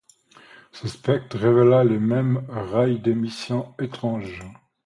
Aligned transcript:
Ce 0.71 0.87
spectre 0.87 1.37
révéla 1.37 1.83
les 1.83 1.99
mêmes 1.99 2.43
raies 2.49 2.95
d’émission 2.97 3.75
étranges. 3.79 4.39